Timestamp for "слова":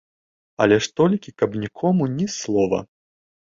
2.39-2.83